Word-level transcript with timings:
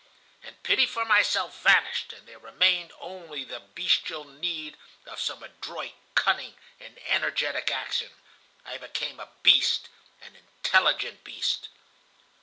And 0.41 0.63
pity 0.63 0.87
for 0.87 1.05
myself 1.05 1.61
vanished, 1.61 2.11
and 2.11 2.27
there 2.27 2.39
remained 2.39 2.91
only 2.99 3.43
the 3.43 3.59
bestial 3.59 4.23
need 4.23 4.75
of 5.05 5.21
some 5.21 5.43
adroit, 5.43 5.93
cunning, 6.15 6.55
and 6.79 6.97
energetic 7.05 7.69
action. 7.69 8.09
I 8.65 8.79
became 8.79 9.19
a 9.19 9.29
beast, 9.43 9.89
an 10.21 10.35
intelligent 10.35 11.23
beast. 11.23 11.67